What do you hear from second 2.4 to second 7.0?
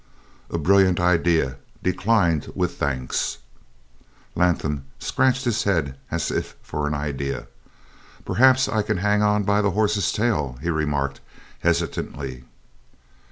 with thanks." Latham scratched his head as if for an